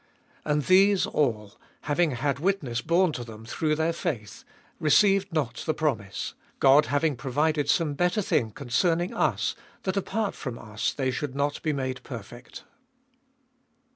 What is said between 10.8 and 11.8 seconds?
they should not be